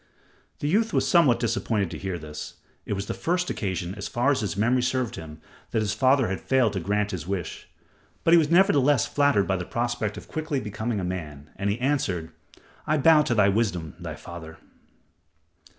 [0.61, 2.55] The youth was somewhat disappointed to hear this.
[2.87, 5.39] It was the first occasion, as far as his memory served him,
[5.69, 7.69] that his father had failed to grant his wish;
[8.23, 11.79] but he was nevertheless flattered by the prospect of quickly becoming a man, and he
[11.79, 12.31] answered,
[12.87, 14.57] "I bow to thy wisdom, my father."